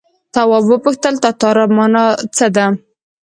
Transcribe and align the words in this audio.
تواب 0.33 0.63
وپوښتل 0.69 1.15
تتارا 1.23 1.65
مانا 1.75 2.03
څه 2.35 2.47
ده. 2.55 2.65